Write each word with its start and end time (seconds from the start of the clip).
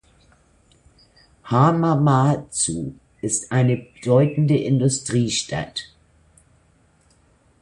Hamamatsu 1.43 2.93
ist 3.21 3.51
eine 3.51 3.77
bedeutende 3.77 4.57
Industriestadt. 4.57 5.91